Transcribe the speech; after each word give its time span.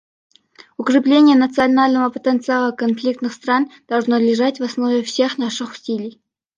Укрепление 0.77 1.37
национального 1.37 2.09
потенциала 2.09 2.71
постконфликтных 2.71 3.33
стран 3.33 3.69
должно 3.87 4.17
лежать 4.17 4.59
в 4.59 4.63
основе 4.63 5.03
всех 5.03 5.37
наших 5.37 5.73
усилий. 5.73 6.19